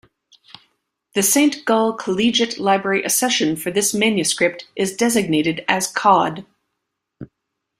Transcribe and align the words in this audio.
The 1.13 1.21
Saint 1.21 1.63
Gall 1.63 1.93
Collegiate 1.93 2.57
Library 2.57 3.03
Accession 3.03 3.55
for 3.55 3.69
this 3.69 3.93
manuscript 3.93 4.67
is 4.75 4.95
designated 4.97 5.63
as 5.67 5.85
Cod. 5.85 6.43